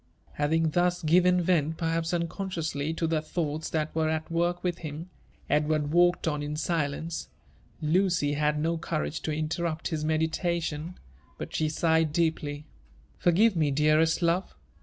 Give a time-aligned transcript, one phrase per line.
[0.31, 5.09] Having thus given vent, perhaps unconsciously, to the thoughts that were at work within him,
[5.47, 7.29] Edward walked on in silence.
[7.83, 10.95] Lucy had DO courage to interrupt his meditation,
[11.37, 12.65] but she sighed deeply.
[13.19, 14.55] "Forgive me, dearest love!"